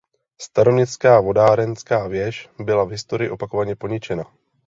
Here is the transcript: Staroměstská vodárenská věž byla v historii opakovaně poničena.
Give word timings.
Staroměstská 0.41 1.21
vodárenská 1.21 2.07
věž 2.07 2.49
byla 2.59 2.83
v 2.83 2.89
historii 2.89 3.29
opakovaně 3.29 3.75
poničena. 3.75 4.23